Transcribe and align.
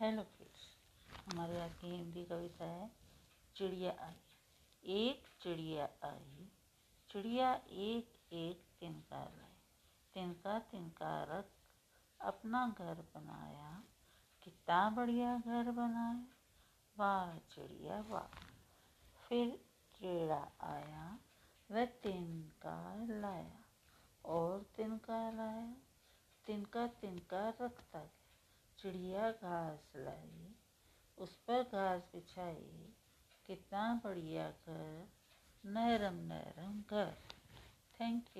Hello 0.00 0.22
kids 0.22 0.64
हमारे 1.26 1.60
आज 1.60 1.74
की 1.74 1.86
हिंदी 1.86 2.24
कविता 2.24 2.64
है, 2.64 2.90
चिड़िया 3.56 3.92
आई। 4.00 4.14
एक 4.84 5.26
चिड़िया 5.42 5.88
आई, 6.04 6.48
चिड़िया 7.10 7.54
एक 7.70 8.32
एक 8.32 8.66
तिनका 8.80 9.24
लाई 9.24 9.56
तिनका 10.14 10.58
तिनका 10.58 11.24
रख 11.24 11.48
अपना 12.20 12.74
घर 12.78 12.94
बनाया, 12.94 13.84
कितना 14.42 14.90
बढ़िया 14.90 15.38
घर 15.38 15.70
बनाया। 15.70 16.26
वाह 16.98 17.38
चिड़िया 17.38 18.00
वाह। 18.00 18.38
फिर 19.28 19.64
चिड़ा 19.94 20.52
आया, 20.60 21.18
वह 21.70 21.84
तिनका 21.84 23.04
लाया 23.20 23.64
और 24.24 24.62
तिनका 24.76 25.30
लाया। 25.30 25.74
तिनका 26.46 26.86
तिनका 26.86 27.48
रखता 27.48 27.98
गया। 27.98 28.25
चिड़िया 28.78 29.30
घास 29.30 29.92
लाई, 29.96 30.54
उस 31.18 31.36
पर 31.36 31.62
घास 31.62 32.02
बिछाई, 32.14 32.94
कितना 33.46 34.00
बढ़िया 34.04 34.50
घर 34.50 35.08
नरम 35.66 36.14
नरम 36.14 36.82
घर। 36.90 37.14
Thank 38.00 38.24
you 38.24 38.34